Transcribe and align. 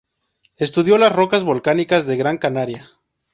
Estudió 0.57 0.97
las 0.97 1.15
rocas 1.15 1.43
volcánicas 1.43 2.07
de 2.07 2.17
Gran 2.17 2.39
Canaria. 2.39 2.89